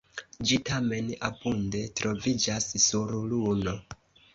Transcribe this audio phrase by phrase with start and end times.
[0.51, 3.81] Ĝi tamen abunde troviĝas sur Luno.